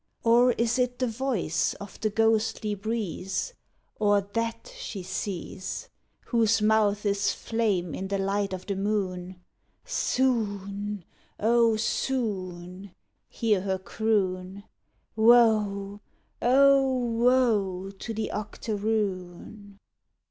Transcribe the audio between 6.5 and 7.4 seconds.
mouth is